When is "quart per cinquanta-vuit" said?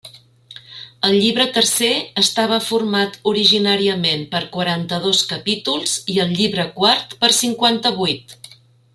6.81-8.35